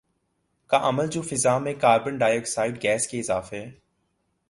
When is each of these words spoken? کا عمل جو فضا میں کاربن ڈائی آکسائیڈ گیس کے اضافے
کا 0.69 0.79
عمل 0.83 1.07
جو 1.07 1.21
فضا 1.21 1.57
میں 1.57 1.73
کاربن 1.73 2.17
ڈائی 2.17 2.37
آکسائیڈ 2.37 2.81
گیس 2.83 3.07
کے 3.07 3.19
اضافے 3.19 3.63